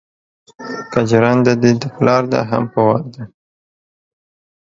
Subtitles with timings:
[0.91, 3.23] که جرنده دې د پلار ده خو په وار ده